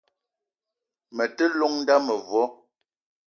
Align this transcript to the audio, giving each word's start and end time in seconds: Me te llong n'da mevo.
Me 1.15 1.23
te 1.35 1.45
llong 1.57 1.77
n'da 1.81 1.97
mevo. 2.05 2.43